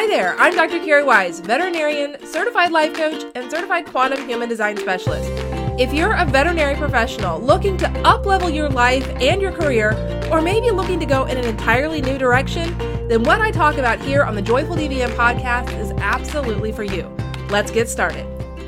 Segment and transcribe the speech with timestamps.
[0.00, 0.82] Hi there, I'm Dr.
[0.82, 5.30] Cari Wise, veterinarian, certified life coach, and certified quantum human design specialist.
[5.78, 9.92] If you're a veterinary professional looking to uplevel your life and your career,
[10.32, 14.00] or maybe looking to go in an entirely new direction, then what I talk about
[14.00, 17.02] here on the Joyful DVM podcast is absolutely for you.
[17.50, 18.24] Let's get started.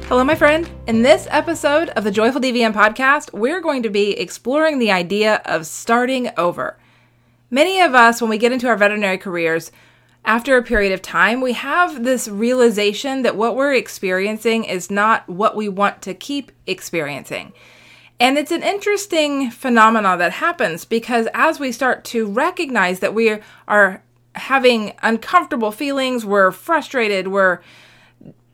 [0.08, 0.70] Hello, my friend.
[0.86, 5.40] In this episode of the Joyful DVM podcast, we're going to be exploring the idea
[5.46, 6.76] of starting over.
[7.50, 9.72] Many of us, when we get into our veterinary careers,
[10.24, 15.28] after a period of time, we have this realization that what we're experiencing is not
[15.28, 17.52] what we want to keep experiencing.
[18.20, 23.40] And it's an interesting phenomenon that happens because as we start to recognize that we
[23.66, 24.02] are
[24.36, 27.58] having uncomfortable feelings, we're frustrated, we're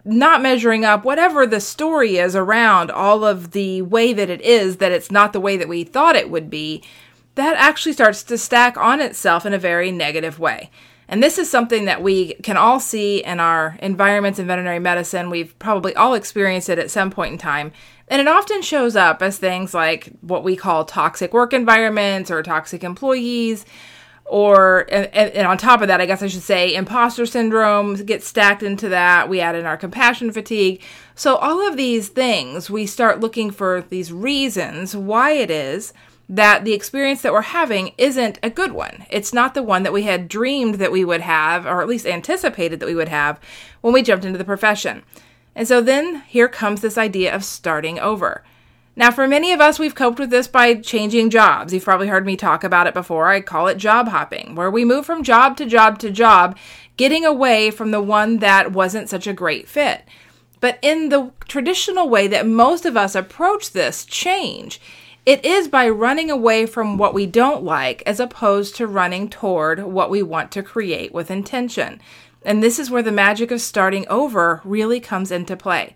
[0.06, 4.78] not measuring up, whatever the story is around all of the way that it is,
[4.78, 6.82] that it's not the way that we thought it would be,
[7.34, 10.70] that actually starts to stack on itself in a very negative way.
[11.08, 15.30] And this is something that we can all see in our environments in veterinary medicine.
[15.30, 17.72] We've probably all experienced it at some point in time.
[18.08, 22.42] And it often shows up as things like what we call toxic work environments or
[22.42, 23.64] toxic employees.
[24.28, 28.26] Or, and, and on top of that, I guess I should say, imposter syndrome gets
[28.26, 29.28] stacked into that.
[29.28, 30.82] We add in our compassion fatigue.
[31.14, 35.94] So, all of these things, we start looking for these reasons why it is
[36.28, 39.06] that the experience that we're having isn't a good one.
[39.10, 42.06] It's not the one that we had dreamed that we would have, or at least
[42.06, 43.40] anticipated that we would have
[43.80, 45.02] when we jumped into the profession.
[45.54, 48.44] And so then here comes this idea of starting over.
[48.98, 51.72] Now, for many of us, we've coped with this by changing jobs.
[51.72, 53.28] You've probably heard me talk about it before.
[53.28, 56.58] I call it job hopping, where we move from job to job to job,
[56.96, 60.02] getting away from the one that wasn't such a great fit.
[60.58, 64.80] But in the traditional way that most of us approach this change,
[65.24, 69.84] it is by running away from what we don't like as opposed to running toward
[69.84, 72.00] what we want to create with intention.
[72.44, 75.94] And this is where the magic of starting over really comes into play.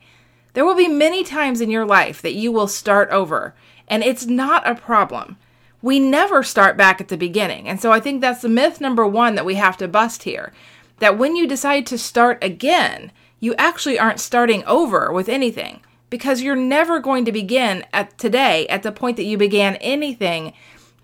[0.55, 3.55] There will be many times in your life that you will start over,
[3.89, 5.37] and it's not a problem.
[5.81, 7.69] We never start back at the beginning.
[7.69, 10.53] And so I think that's the myth number one that we have to bust here
[10.99, 15.81] that when you decide to start again, you actually aren't starting over with anything
[16.11, 20.53] because you're never going to begin at today at the point that you began anything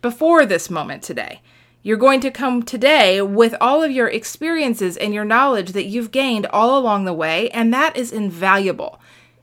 [0.00, 1.40] before this moment today.
[1.82, 6.12] You're going to come today with all of your experiences and your knowledge that you've
[6.12, 9.00] gained all along the way, and that is invaluable.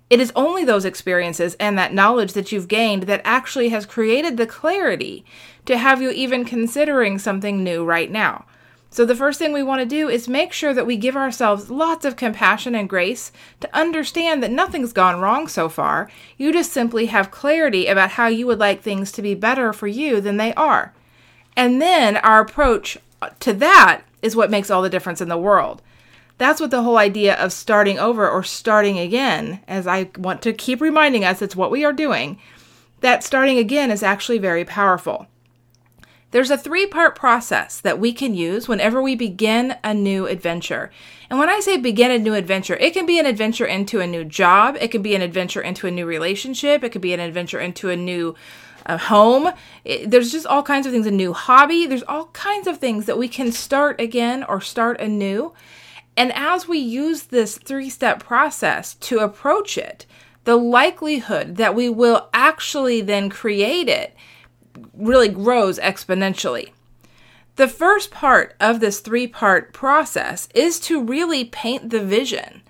[0.10, 4.38] It is only those experiences and that knowledge that you've gained that actually has created
[4.38, 5.26] the clarity
[5.66, 8.46] to have you even considering something new right now.
[8.92, 11.70] So, the first thing we want to do is make sure that we give ourselves
[11.70, 16.10] lots of compassion and grace to understand that nothing's gone wrong so far.
[16.38, 19.88] You just simply have clarity about how you would like things to be better for
[19.88, 20.94] you than they are.
[21.58, 22.98] And then our approach
[23.42, 25.82] to that is what makes all the difference in the world.
[26.38, 30.54] That's what the whole idea of starting over or starting again, as I want to
[30.54, 32.40] keep reminding us, it's what we are doing,
[33.02, 35.28] that starting again is actually very powerful.
[36.32, 40.92] There's a three part process that we can use whenever we begin a new adventure.
[41.30, 44.08] And when I say begin a new adventure, it can be an adventure into a
[44.08, 47.22] new job, it can be an adventure into a new relationship, it could be an
[47.22, 48.36] adventure into a new
[48.86, 49.54] uh, home.
[49.86, 51.86] It, there's just all kinds of things, a new hobby.
[51.86, 55.54] There's all kinds of things that we can start again or start anew.
[56.18, 60.06] And as we use this three step process to approach it,
[60.46, 64.16] the likelihood that we will actually then create it
[64.94, 66.72] really grows exponentially.
[67.56, 72.62] The first part of this three part process is to really paint the vision.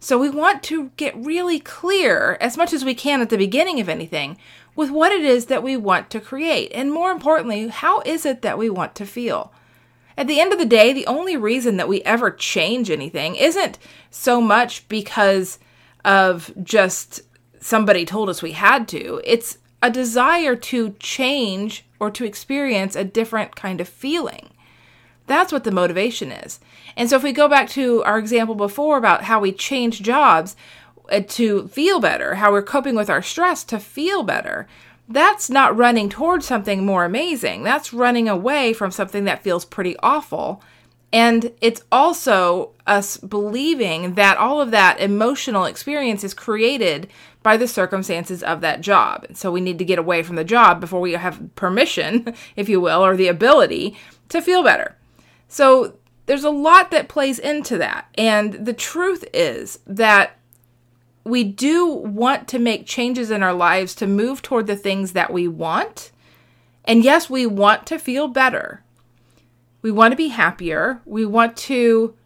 [0.00, 3.80] So we want to get really clear, as much as we can at the beginning
[3.80, 4.38] of anything,
[4.76, 6.70] with what it is that we want to create.
[6.72, 9.52] And more importantly, how is it that we want to feel?
[10.18, 13.78] At the end of the day, the only reason that we ever change anything isn't
[14.10, 15.60] so much because
[16.04, 17.20] of just
[17.60, 19.20] somebody told us we had to.
[19.24, 24.50] It's a desire to change or to experience a different kind of feeling.
[25.28, 26.58] That's what the motivation is.
[26.96, 30.56] And so, if we go back to our example before about how we change jobs
[31.12, 34.66] uh, to feel better, how we're coping with our stress to feel better,
[35.08, 37.62] that's not running towards something more amazing.
[37.62, 40.62] That's running away from something that feels pretty awful.
[41.10, 47.08] And it's also us believing that all of that emotional experience is created
[47.42, 49.26] by the circumstances of that job.
[49.32, 52.80] So we need to get away from the job before we have permission, if you
[52.80, 53.96] will, or the ability
[54.28, 54.96] to feel better.
[55.48, 55.96] So
[56.26, 58.08] there's a lot that plays into that.
[58.16, 60.37] And the truth is that
[61.28, 65.32] we do want to make changes in our lives to move toward the things that
[65.32, 66.10] we want.
[66.84, 68.82] And yes, we want to feel better.
[69.82, 71.00] We want to be happier.
[71.04, 72.16] We want to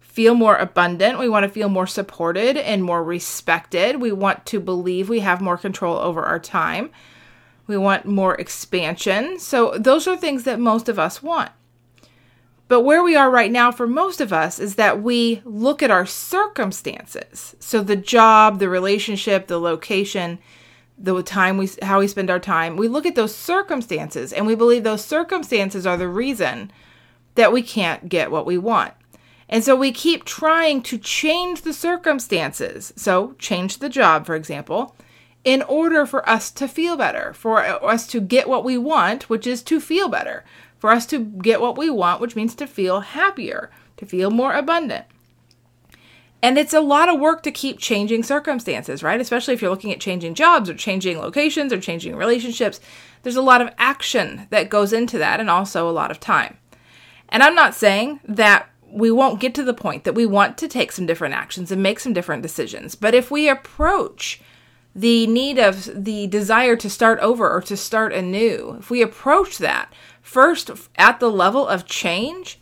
[0.00, 1.18] feel more abundant.
[1.18, 4.00] We want to feel more supported and more respected.
[4.00, 6.90] We want to believe we have more control over our time.
[7.66, 9.40] We want more expansion.
[9.40, 11.50] So, those are things that most of us want.
[12.66, 15.90] But where we are right now for most of us is that we look at
[15.90, 17.54] our circumstances.
[17.60, 20.38] So, the job, the relationship, the location,
[20.98, 24.54] the time we how we spend our time we look at those circumstances and we
[24.54, 26.70] believe those circumstances are the reason
[27.34, 28.94] that we can't get what we want.
[29.48, 32.92] And so we keep trying to change the circumstances.
[32.96, 34.94] So change the job for example
[35.42, 39.28] in order for us to feel better for uh, us to get what we want
[39.28, 40.44] which is to feel better
[40.84, 44.52] for us to get what we want which means to feel happier to feel more
[44.52, 45.06] abundant
[46.42, 49.18] and it's a lot of work to keep changing circumstances, right?
[49.18, 52.80] Especially if you're looking at changing jobs or changing locations or changing relationships.
[53.22, 56.58] There's a lot of action that goes into that and also a lot of time.
[57.30, 60.68] And I'm not saying that we won't get to the point that we want to
[60.68, 62.94] take some different actions and make some different decisions.
[62.94, 64.42] But if we approach
[64.94, 69.58] the need of the desire to start over or to start anew, if we approach
[69.58, 69.92] that
[70.22, 72.60] first at the level of change,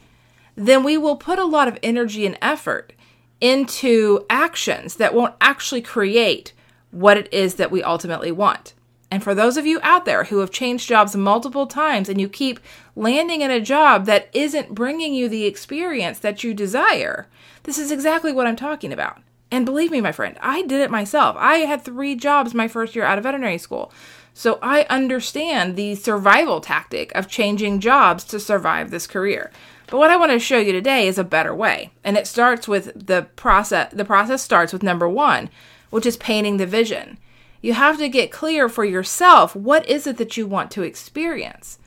[0.56, 2.93] then we will put a lot of energy and effort
[3.40, 6.52] into actions that won't actually create
[6.90, 8.75] what it is that we ultimately want.
[9.11, 12.31] And for those of you out there who have changed jobs multiple times and you
[12.31, 12.61] keep
[12.96, 17.26] landing in a job that isn't bringing you the experience that you desire,
[17.64, 19.20] this is exactly what I'm talking about.
[19.52, 21.37] And believe me, my friend, I did it myself.
[21.38, 23.93] I had three jobs my first year out of veterinary school.
[24.32, 29.52] So I understand the survival tactic of changing jobs to survive this career.
[29.88, 31.93] But what I want to show you today is a better way.
[32.02, 35.50] And it starts with the process the process starts with number 1,
[35.90, 37.19] which is painting the vision.
[37.60, 41.78] You have to get clear for yourself what is it that you want to experience?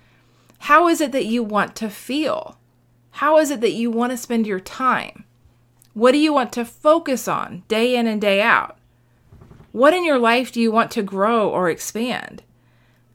[0.60, 2.60] How is it that you want to feel?
[3.10, 5.25] How is it that you want to spend your time?
[5.96, 8.78] What do you want to focus on day in and day out?
[9.72, 12.44] What in your life do you want to grow or expand?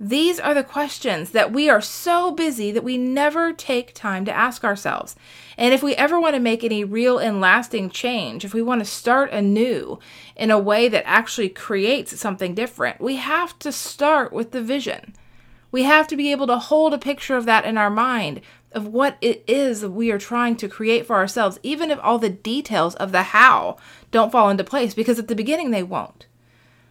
[0.00, 4.32] These are the questions that we are so busy that we never take time to
[4.32, 5.15] ask ourselves.
[5.59, 8.81] And if we ever want to make any real and lasting change, if we want
[8.81, 9.99] to start anew
[10.35, 15.15] in a way that actually creates something different, we have to start with the vision.
[15.71, 18.41] We have to be able to hold a picture of that in our mind
[18.72, 22.28] of what it is we are trying to create for ourselves, even if all the
[22.31, 23.76] details of the how
[24.11, 26.26] don't fall into place, because at the beginning they won't.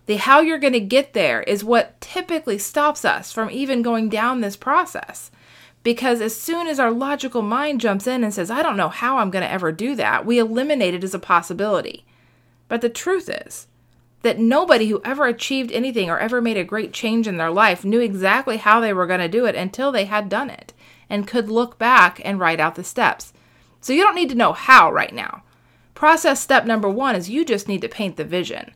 [0.06, 4.10] The how you're going to get there is what typically stops us from even going
[4.10, 5.32] down this process.
[5.84, 9.18] Because as soon as our logical mind jumps in and says, I don't know how
[9.18, 12.06] I'm going to ever do that, we eliminate it as a possibility.
[12.68, 13.68] But the truth is
[14.24, 17.86] that nobody who ever achieved anything or ever made a great change in their life
[17.86, 20.74] knew exactly how they were going to do it until they had done it
[21.10, 23.34] and could look back and write out the steps.
[23.82, 25.44] So you don't need to know how right now.
[25.96, 28.72] Process step number one is you just need to paint the vision.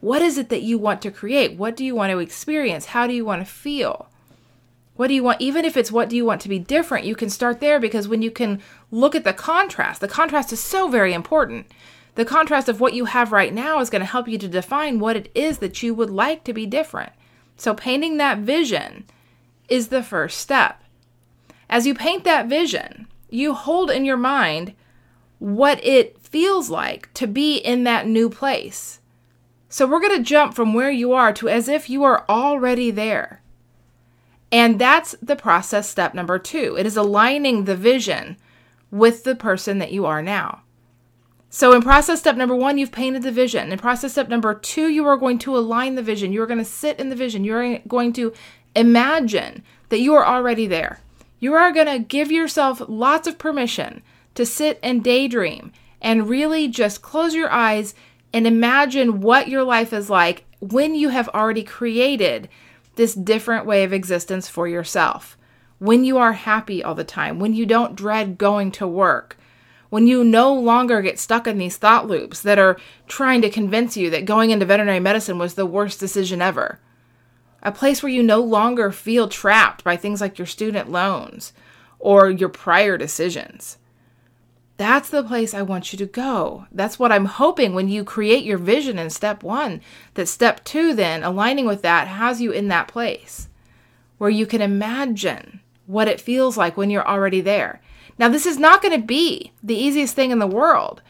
[0.00, 1.56] What is it that you want to create?
[1.56, 2.86] What do you want to experience?
[2.86, 4.08] How do you want to feel?
[4.96, 5.40] What do you want?
[5.40, 8.08] Even if it's what do you want to be different, you can start there because
[8.08, 8.60] when you can
[8.90, 11.66] look at the contrast, the contrast is so very important.
[12.16, 14.98] The contrast of what you have right now is going to help you to define
[14.98, 17.12] what it is that you would like to be different.
[17.56, 19.04] So, painting that vision
[19.68, 20.82] is the first step.
[21.68, 24.74] As you paint that vision, you hold in your mind
[25.38, 29.00] what it feels like to be in that new place.
[29.68, 32.90] So we're going to jump from where you are to as if you are already
[32.90, 33.42] there.
[34.50, 36.76] And that's the process step number two.
[36.78, 38.38] It is aligning the vision
[38.90, 40.62] with the person that you are now.
[41.50, 43.72] So, in process step number one, you've painted the vision.
[43.72, 46.32] In process step number two, you are going to align the vision.
[46.32, 47.44] You are going to sit in the vision.
[47.44, 48.34] You're going to
[48.74, 51.00] imagine that you are already there.
[51.40, 54.02] You are going to give yourself lots of permission
[54.34, 57.94] to sit and daydream and really just close your eyes
[58.32, 62.48] and imagine what your life is like when you have already created
[62.96, 65.36] this different way of existence for yourself.
[65.78, 69.36] When you are happy all the time, when you don't dread going to work,
[69.90, 73.96] when you no longer get stuck in these thought loops that are trying to convince
[73.96, 76.80] you that going into veterinary medicine was the worst decision ever.
[77.62, 81.52] A place where you no longer feel trapped by things like your student loans
[81.98, 83.78] or your prior decisions.
[84.76, 86.66] That's the place I want you to go.
[86.70, 89.80] That's what I'm hoping when you create your vision in step one,
[90.14, 93.48] that step two, then aligning with that, has you in that place
[94.18, 97.80] where you can imagine what it feels like when you're already there.
[98.18, 101.02] Now, this is not going to be the easiest thing in the world.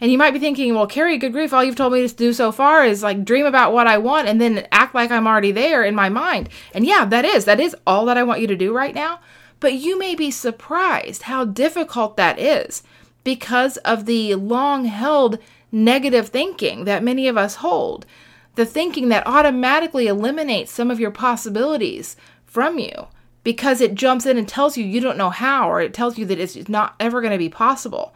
[0.00, 2.32] And you might be thinking, well, Cari, good grief, all you've told me to do
[2.32, 5.52] so far is like dream about what I want and then act like I'm already
[5.52, 6.48] there in my mind.
[6.74, 9.20] And yeah, that is, that is all that I want you to do right now.
[9.60, 12.82] But you may be surprised how difficult that is
[13.24, 15.38] because of the long held
[15.70, 18.06] negative thinking that many of us hold.
[18.54, 22.16] The thinking that automatically eliminates some of your possibilities
[22.46, 23.08] from you
[23.44, 26.24] because it jumps in and tells you you don't know how, or it tells you
[26.26, 28.14] that it's not ever going to be possible.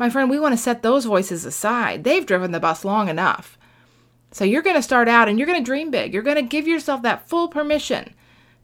[0.00, 2.04] My friend, we want to set those voices aside.
[2.04, 3.58] They've driven the bus long enough.
[4.30, 6.14] So you're going to start out and you're going to dream big.
[6.14, 8.14] You're going to give yourself that full permission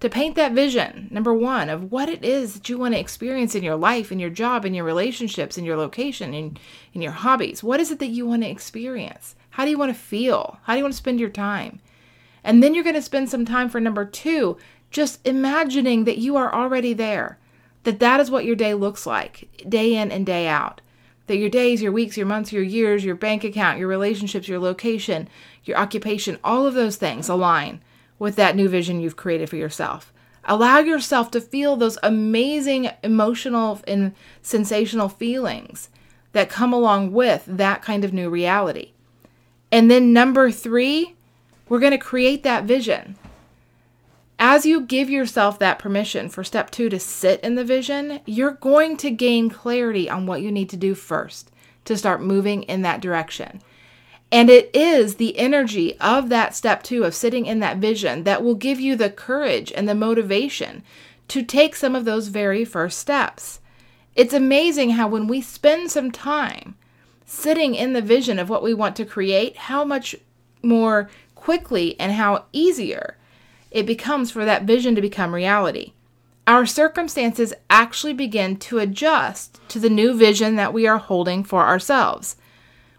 [0.00, 3.55] to paint that vision, number one, of what it is that you want to experience
[3.55, 6.57] in your life, in your job, in your relationships, in your location, in,
[6.95, 7.62] in your hobbies.
[7.62, 9.35] What is it that you want to experience?
[9.50, 10.59] How do you want to feel?
[10.62, 11.81] How do you want to spend your time?
[12.45, 14.57] And then you're going to spend some time for number two,
[14.90, 17.38] just imagining that you are already there,
[17.83, 20.81] that that is what your day looks like, day in and day out.
[21.26, 24.61] That your days, your weeks, your months, your years, your bank account, your relationships, your
[24.61, 25.28] location,
[25.64, 27.83] your occupation, all of those things align
[28.18, 30.12] with that new vision you've created for yourself.
[30.45, 35.88] Allow yourself to feel those amazing emotional and sensational feelings
[36.33, 38.92] that come along with that kind of new reality.
[39.73, 41.16] And then, number three,
[41.68, 43.16] we're going to create that vision.
[44.38, 48.52] As you give yourself that permission for step two to sit in the vision, you're
[48.52, 51.50] going to gain clarity on what you need to do first
[51.87, 53.62] to start moving in that direction.
[54.31, 58.43] And it is the energy of that step two of sitting in that vision that
[58.43, 60.83] will give you the courage and the motivation
[61.28, 63.61] to take some of those very first steps.
[64.14, 66.76] It's amazing how when we spend some time
[67.25, 70.14] sitting in the vision of what we want to create, how much
[70.62, 73.16] more quickly and how easier
[73.76, 75.92] it becomes for that vision to become reality.
[76.47, 81.66] Our circumstances actually begin to adjust to the new vision that we are holding for
[81.66, 82.37] ourselves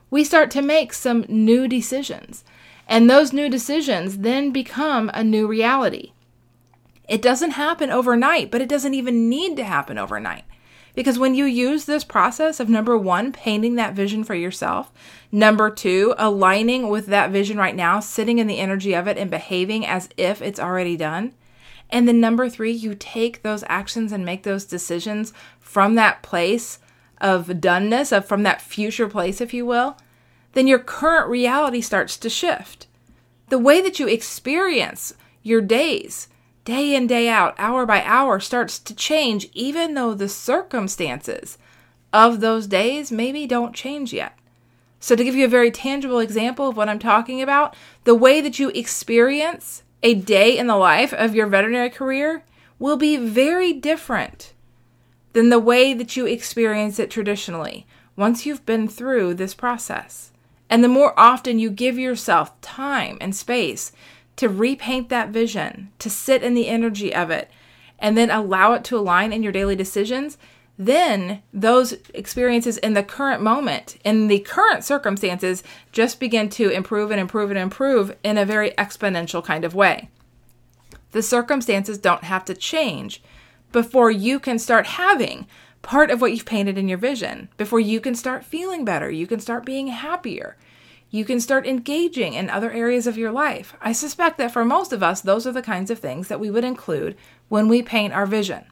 [0.09, 2.43] we start to make some new decisions.
[2.87, 6.13] And those new decisions then become a new reality.
[7.09, 10.45] It doesn't happen overnight, but it doesn't even need to happen overnight.
[10.97, 14.91] Because when you use this process of number one, painting that vision for yourself,
[15.31, 19.29] number two, aligning with that vision right now, sitting in the energy of it and
[19.29, 21.35] behaving as if it's already done,
[21.91, 26.79] and then number three, you take those actions and make those decisions from that place
[27.21, 29.97] of doneness, of from that future place, if you will,
[30.53, 32.87] then your current reality starts to shift.
[33.49, 35.13] The way that you experience
[35.43, 36.27] your days,
[36.67, 41.57] day in, day out, hour by hour, starts to change, even though the circumstances
[42.11, 44.37] of those days maybe don't change yet.
[44.99, 48.41] So, to give you a very tangible example of what I'm talking about, the way
[48.41, 52.43] that you experience a day in the life of your veterinary career
[52.79, 54.51] will be very different
[55.31, 60.31] than the way that you experience it traditionally once you've been through this process.
[60.69, 63.93] And the more often you give yourself time and space
[64.37, 67.51] to repaint that vision, to sit in the energy of it,
[67.99, 70.37] and then allow it to align in your daily decisions,
[70.77, 77.09] then those experiences in the current moment, in the current circumstances, just begin to improve
[77.09, 80.09] and improve and improve in a very exponential kind of way.
[81.11, 83.23] The circumstances don't have to change
[83.71, 85.47] before you can start having
[85.81, 89.25] part of what you've painted in your vision, before you can start feeling better, you
[89.25, 90.57] can start being happier.
[91.09, 93.75] You can start engaging in other areas of your life.
[93.81, 96.51] I suspect that for most of us, those are the kinds of things that we
[96.51, 97.15] would include
[97.47, 98.65] when we paint our vision.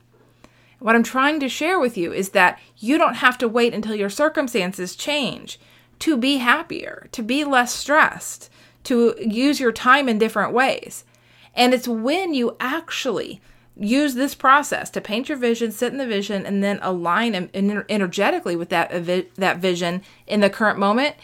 [0.79, 3.95] What I'm trying to share with you is that you don't have to wait until
[3.95, 5.59] your circumstances change
[5.99, 8.49] to be happier, to be less stressed,
[8.83, 11.05] to use your time in different ways.
[11.55, 13.41] And it's when you actually
[13.77, 18.55] use this process to paint your vision, sit in the vision, and then align energetically
[18.57, 18.91] with that,
[19.35, 21.15] that vision in the current moment.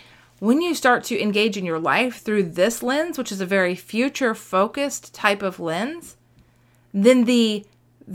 [0.42, 3.76] When you start to engage in your life through this lens, which is a very
[3.76, 6.18] future focused type of lens,
[6.92, 7.64] then the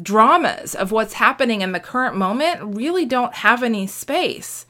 [0.02, 4.66] dramas of what's happening in the current moment really don't have any space.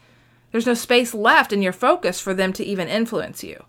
[0.53, 3.65] There's no space left in your focus for them to even influence you.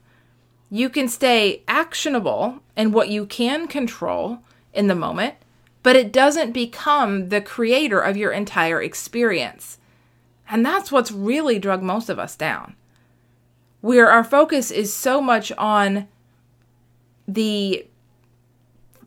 [0.70, 4.40] You can stay actionable in what you can control
[4.74, 5.36] in the moment
[5.88, 9.78] but it doesn't become the creator of your entire experience.
[10.50, 12.76] And that's what's really drug most of us down.
[13.88, 16.10] Where our focus is so much on
[17.26, 17.88] the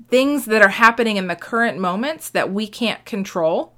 [0.09, 3.75] things that are happening in the current moments that we can't control.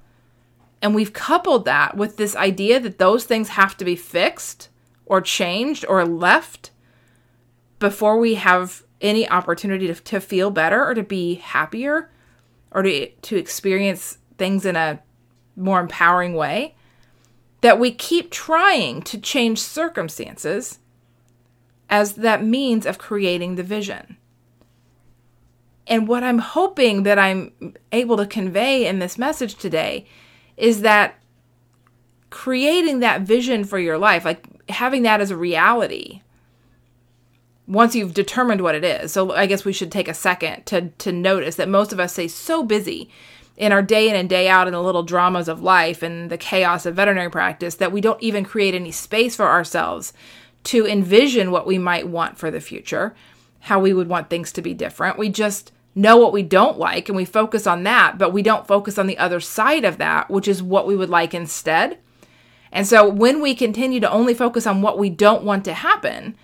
[0.81, 4.69] And we've coupled that with this idea that those things have to be fixed
[5.05, 6.71] or changed or left
[7.79, 12.11] before we have any opportunity to, to feel better or to be happier
[12.71, 15.01] or to, to experience things in a
[15.57, 16.75] more empowering way,
[17.59, 20.79] that we keep trying to change circumstances
[21.93, 24.17] as that means of creating the vision.
[25.85, 30.07] And what I'm hoping that I'm able to convey in this message today
[30.57, 31.21] is that
[32.31, 36.23] creating that vision for your life, like having that as a reality,
[37.67, 39.11] once you've determined what it is.
[39.11, 42.13] So I guess we should take a second to to notice that most of us
[42.13, 43.11] stay so busy
[43.55, 46.39] in our day in and day out in the little dramas of life and the
[46.39, 50.11] chaos of veterinary practice that we don't even create any space for ourselves
[50.65, 53.15] to envision what we might want for the future,
[53.61, 55.17] how we would want things to be different.
[55.17, 58.67] We just know what we don't like and we focus on that, but we don't
[58.67, 61.99] focus on the other side of that, which is what we would like instead.
[62.71, 66.35] And so when we continue to only focus on what we don't want to happen,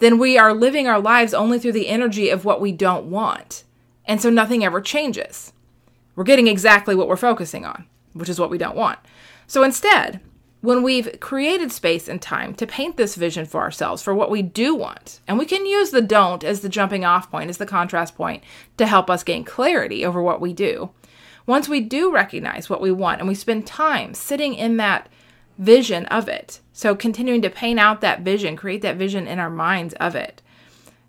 [0.00, 3.64] then we are living our lives only through the energy of what we don't want.
[4.04, 5.52] And so nothing ever changes.
[6.14, 8.98] We're getting exactly what we're focusing on, which is what we don't want.
[9.46, 10.20] So instead,
[10.60, 14.42] when we've created space and time to paint this vision for ourselves for what we
[14.42, 17.66] do want, and we can use the don't as the jumping off point, as the
[17.66, 18.42] contrast point
[18.76, 20.90] to help us gain clarity over what we do.
[21.46, 25.08] Once we do recognize what we want and we spend time sitting in that
[25.58, 26.60] vision of it.
[26.72, 30.42] So, continuing to paint out that vision, create that vision in our minds of it.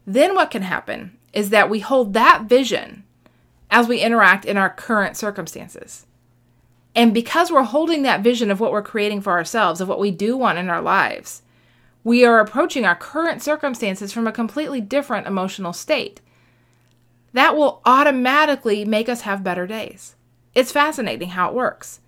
[0.06, 3.04] Then, what can happen is that we hold that vision
[3.70, 6.06] as we interact in our current circumstances.
[6.96, 10.12] And because we're holding that vision of what we're creating for ourselves, of what we
[10.12, 11.44] do want in our lives,
[12.04, 16.22] we are approaching our current circumstances from a completely different emotional state.
[17.34, 20.16] That will automatically make us have better days.
[20.56, 22.00] It's fascinating how it works.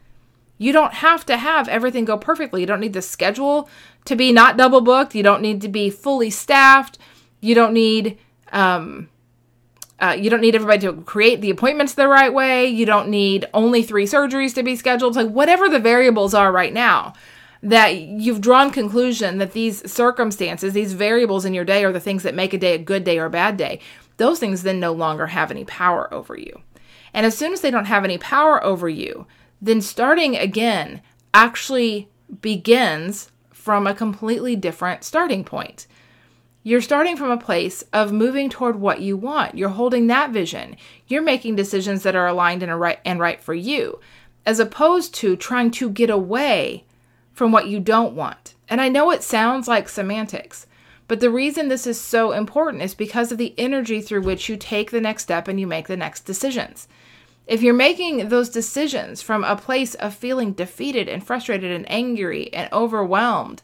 [0.57, 2.61] You don't have to have everything go perfectly.
[2.61, 3.69] You don't need the schedule
[4.05, 5.15] to be not double booked.
[5.15, 6.97] You don't need to be fully staffed.
[7.39, 8.17] You don't need
[8.51, 9.09] um,
[10.01, 12.65] uh, you don't need everybody to create the appointments the right way.
[12.65, 15.15] You don't need only three surgeries to be scheduled.
[15.15, 17.13] Like whatever the variables are right now,
[17.63, 22.23] that you've drawn conclusion that these circumstances, these variables in your day, are the things
[22.23, 23.79] that make a day a good day or a bad day.
[24.17, 26.61] Those things then no longer have any power over you.
[27.13, 29.27] And as soon as they don't have any power over you,
[29.61, 31.01] then starting again
[31.33, 32.09] actually
[32.41, 35.85] begins from a completely different starting point.
[36.63, 39.57] You're starting from a place of moving toward what you want.
[39.57, 40.75] You're holding that vision.
[41.07, 43.99] You're making decisions that are aligned and right and right for you,
[44.45, 46.85] as opposed to trying to get away
[47.33, 48.53] from what you don't want.
[48.69, 50.67] And I know it sounds like semantics,
[51.07, 54.55] but the reason this is so important is because of the energy through which you
[54.55, 56.87] take the next step and you make the next decisions.
[57.47, 62.53] If you're making those decisions from a place of feeling defeated and frustrated and angry
[62.53, 63.63] and overwhelmed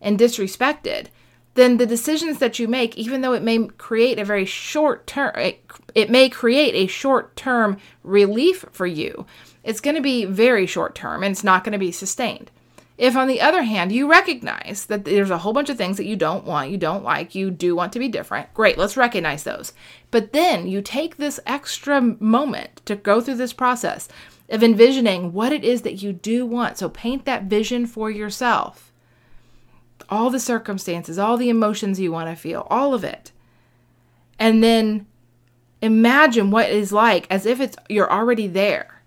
[0.00, 1.06] and disrespected,
[1.54, 5.32] then the decisions that you make, even though it may create a very short term,
[5.36, 5.64] it,
[5.94, 9.26] it may create a short term relief for you,
[9.62, 12.50] it's going to be very short term and it's not going to be sustained.
[12.96, 16.06] If, on the other hand, you recognize that there's a whole bunch of things that
[16.06, 19.42] you don't want, you don't like, you do want to be different, great, let's recognize
[19.42, 19.72] those.
[20.12, 24.08] But then you take this extra moment to go through this process
[24.48, 26.78] of envisioning what it is that you do want.
[26.78, 28.92] So paint that vision for yourself.
[30.14, 33.32] All the circumstances, all the emotions you want to feel, all of it.
[34.38, 35.06] And then
[35.82, 39.02] imagine what it is like as if it's you're already there.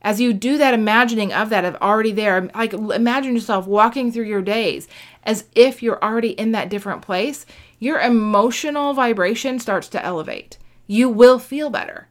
[0.00, 4.26] As you do that imagining of that of already there like imagine yourself walking through
[4.26, 4.86] your days
[5.24, 7.44] as if you're already in that different place
[7.80, 10.56] your emotional vibration starts to elevate.
[10.86, 12.06] You will feel better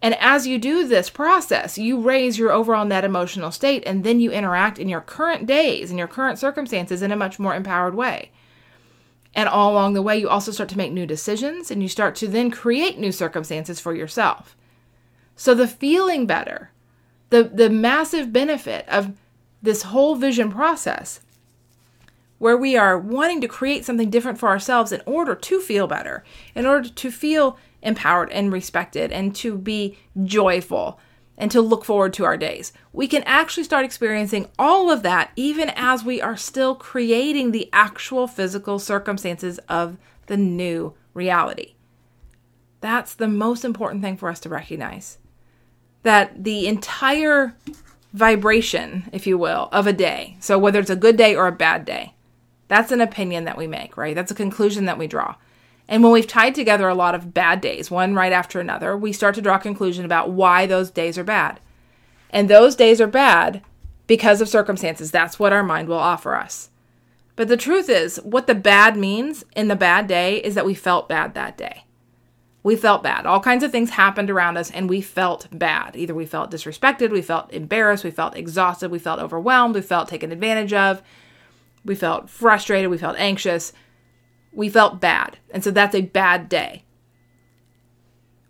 [0.00, 4.20] and as you do this process you raise your overall net emotional state and then
[4.20, 7.94] you interact in your current days and your current circumstances in a much more empowered
[7.94, 8.30] way.
[9.34, 12.14] And all along the way you also start to make new decisions and you start
[12.16, 14.56] to then create new circumstances for yourself.
[15.36, 16.70] So the feeling better
[17.30, 19.14] the, the massive benefit of
[19.62, 21.20] this whole vision process
[22.38, 26.24] where we are wanting to create something different for ourselves in order to feel better,
[26.54, 30.98] in order to feel empowered and respected, and to be joyful
[31.36, 32.72] and to look forward to our days.
[32.92, 37.70] We can actually start experiencing all of that even as we are still creating the
[37.72, 41.74] actual physical circumstances of the new reality.
[42.80, 45.18] That's the most important thing for us to recognize
[46.02, 47.56] that the entire
[48.12, 51.52] vibration, if you will, of a day, so whether it's a good day or a
[51.52, 52.14] bad day,
[52.68, 54.14] that's an opinion that we make, right?
[54.14, 55.36] That's a conclusion that we draw.
[55.88, 59.12] And when we've tied together a lot of bad days, one right after another, we
[59.12, 61.60] start to draw conclusion about why those days are bad.
[62.30, 63.62] And those days are bad
[64.06, 65.10] because of circumstances.
[65.10, 66.70] That's what our mind will offer us.
[67.36, 70.74] But the truth is, what the bad means in the bad day is that we
[70.74, 71.84] felt bad that day
[72.62, 73.24] we felt bad.
[73.24, 75.96] All kinds of things happened around us and we felt bad.
[75.96, 80.08] Either we felt disrespected, we felt embarrassed, we felt exhausted, we felt overwhelmed, we felt
[80.08, 81.02] taken advantage of,
[81.84, 83.72] we felt frustrated, we felt anxious,
[84.58, 85.38] we felt bad.
[85.52, 86.82] And so that's a bad day.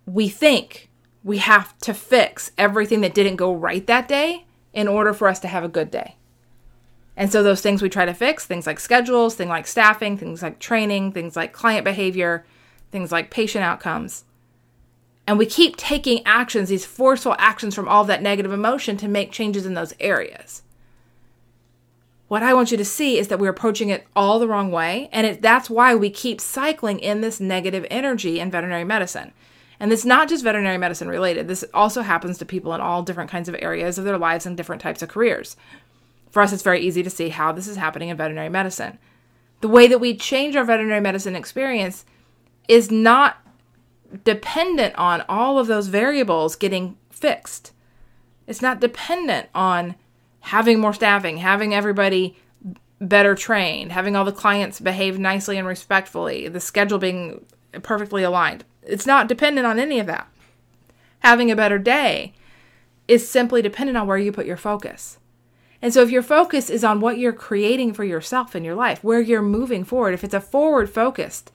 [0.07, 0.89] We think
[1.23, 5.39] we have to fix everything that didn't go right that day in order for us
[5.41, 6.17] to have a good day.
[7.15, 10.41] And so those things we try to fix, things like schedules, things like staffing, things
[10.41, 12.47] like training, things like client behavior,
[12.91, 14.25] things like patient outcomes.
[15.27, 19.31] And we keep taking actions, these forceful actions from all that negative emotion to make
[19.31, 20.63] changes in those areas.
[22.29, 25.09] What I want you to see is that we're approaching it all the wrong way.
[25.13, 29.33] And it, that's why we keep cycling in this negative energy in veterinary medicine.
[29.81, 31.49] And it's not just veterinary medicine related.
[31.49, 34.57] This also happens to people in all different kinds of areas of their lives and
[34.57, 35.57] different types of careers
[36.31, 38.99] for us, it's very easy to see how this is happening in veterinary medicine.
[39.61, 42.05] The way that we change our veterinary medicine experience
[42.69, 43.39] is not
[44.25, 47.73] dependent on all of those variables getting fixed.
[48.47, 49.97] It's not dependent on
[50.41, 52.37] having more staffing, having everybody
[53.01, 57.45] better trained, having all the clients behave nicely and respectfully, the schedule being
[57.83, 58.65] perfectly aligned.
[58.83, 60.29] It's not dependent on any of that.
[61.21, 62.35] Having a better day
[63.07, 65.19] is simply dependent on where you put your focus.
[65.81, 69.05] And so if your focus is on what you're creating for yourself in your life,
[69.05, 71.53] where you're moving forward, if it's a forward focused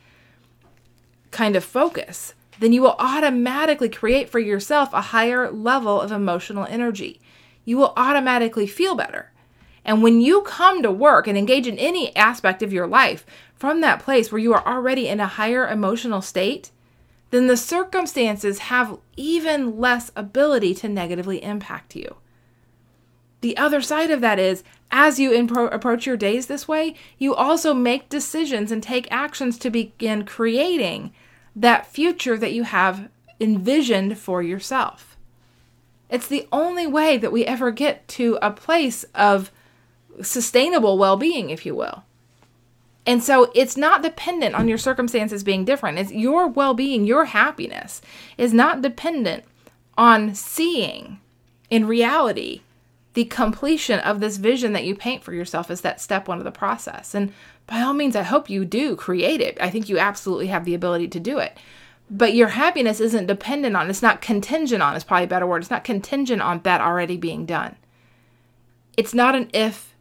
[1.31, 6.65] kind of focus, then you will automatically create for yourself a higher level of emotional
[6.65, 7.19] energy.
[7.65, 9.31] You will automatically feel better.
[9.85, 13.81] And when you come to work and engage in any aspect of your life from
[13.81, 16.71] that place where you are already in a higher emotional state,
[17.31, 22.17] then the circumstances have even less ability to negatively impact you.
[23.41, 27.35] The other side of that is, as you impro- approach your days this way, you
[27.35, 31.11] also make decisions and take actions to begin creating
[31.55, 35.12] that future that you have envisioned for yourself.
[36.13, 39.51] It's the only way that we ever get to a place of
[40.21, 42.03] sustainable well being, if you will.
[43.05, 45.97] And so it's not dependent on your circumstances being different.
[45.97, 47.99] It's your well being, your happiness
[48.37, 49.43] is not dependent
[49.97, 51.19] on seeing
[51.71, 52.61] in reality
[53.15, 56.43] the completion of this vision that you paint for yourself is that step one of
[56.43, 57.15] the process.
[57.15, 57.33] And
[57.65, 59.57] by all means, I hope you do create it.
[59.59, 61.57] I think you absolutely have the ability to do it.
[62.09, 65.61] But your happiness isn't dependent on, it's not contingent on, it's probably a better word.
[65.61, 67.75] It's not contingent on that already being done.
[68.95, 69.93] It's not an if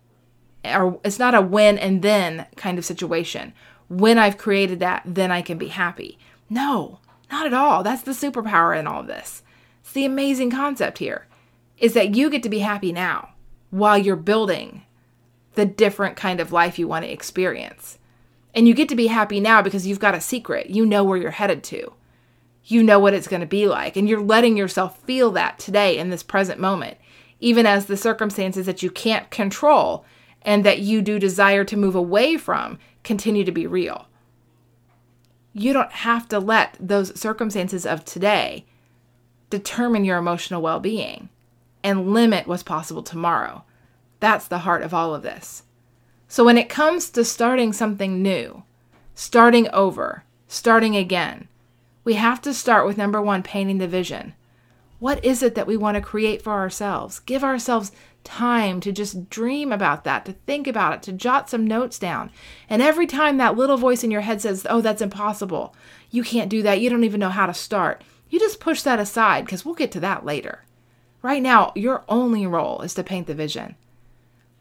[0.64, 3.52] or it's not a when and then kind of situation.
[3.88, 6.18] When I've created that, then I can be happy.
[6.48, 7.82] No, not at all.
[7.82, 9.42] That's the superpower in all of this.
[9.80, 11.26] It's the amazing concept here
[11.78, 13.30] is that you get to be happy now
[13.70, 14.82] while you're building
[15.54, 17.98] the different kind of life you want to experience.
[18.54, 20.70] And you get to be happy now because you've got a secret.
[20.70, 21.92] You know where you're headed to.
[22.64, 23.96] You know what it's going to be like.
[23.96, 26.98] And you're letting yourself feel that today in this present moment,
[27.40, 30.04] even as the circumstances that you can't control
[30.42, 34.06] and that you do desire to move away from continue to be real.
[35.52, 38.64] You don't have to let those circumstances of today
[39.50, 41.28] determine your emotional well being
[41.84, 43.64] and limit what's possible tomorrow.
[44.20, 45.64] That's the heart of all of this.
[46.32, 48.62] So when it comes to starting something new,
[49.14, 51.46] starting over, starting again,
[52.04, 54.32] we have to start with number one, painting the vision.
[54.98, 57.20] What is it that we want to create for ourselves?
[57.20, 57.92] Give ourselves
[58.24, 62.30] time to just dream about that, to think about it, to jot some notes down.
[62.66, 65.76] And every time that little voice in your head says, Oh, that's impossible,
[66.10, 68.98] you can't do that, you don't even know how to start, you just push that
[68.98, 70.64] aside because we'll get to that later.
[71.20, 73.76] Right now, your only role is to paint the vision.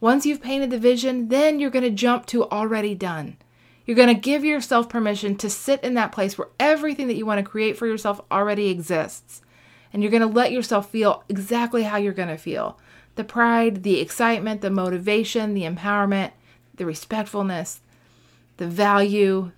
[0.01, 3.37] Once you've painted the vision, then you're going to jump to already done.
[3.85, 7.25] You're going to give yourself permission to sit in that place where everything that you
[7.25, 9.41] want to create for yourself already exists.
[9.93, 12.79] And you're going to let yourself feel exactly how you're going to feel
[13.15, 16.31] the pride, the excitement, the motivation, the empowerment,
[16.75, 17.81] the respectfulness,
[18.57, 19.51] the value.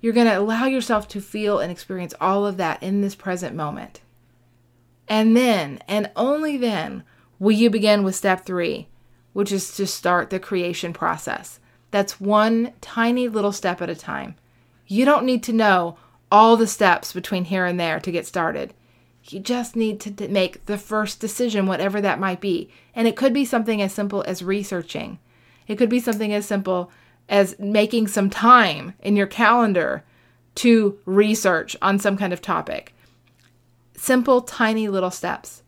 [0.00, 3.54] You're going to allow yourself to feel and experience all of that in this present
[3.54, 4.00] moment.
[5.06, 7.04] And then, and only then,
[7.38, 8.88] will you begin with step three,
[9.34, 11.60] which is to start the creation process.
[11.90, 14.36] That's one tiny little step at a time.
[14.86, 15.98] You don't need to know
[16.32, 18.72] all the steps between here and there to get started.
[19.24, 22.70] You just need to make the first decision, whatever that might be.
[22.94, 25.18] And it could be something as simple as researching,
[25.66, 26.90] it could be something as simple
[27.28, 30.04] as making some time in your calendar
[30.56, 32.94] to research on some kind of topic
[33.96, 35.62] simple, tiny little steps.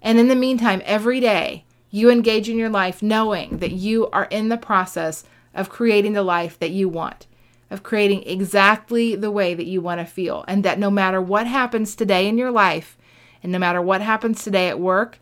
[0.00, 4.26] And in the meantime, every day, you engage in your life knowing that you are
[4.26, 5.24] in the process
[5.54, 7.26] of creating the life that you want,
[7.70, 10.44] of creating exactly the way that you want to feel.
[10.46, 12.96] And that no matter what happens today in your life,
[13.42, 15.18] and no matter what happens today at work,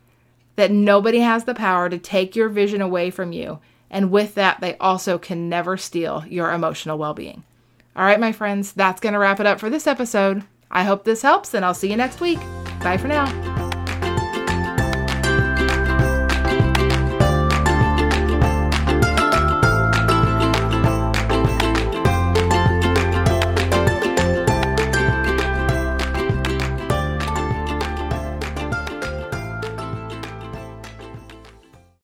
[0.56, 3.58] that nobody has the power to take your vision away from you.
[3.90, 7.44] And with that, they also can never steal your emotional well being.
[7.94, 10.44] All right, my friends, that's going to wrap it up for this episode.
[10.70, 12.40] I hope this helps, and I'll see you next week.
[12.80, 13.65] Bye for now.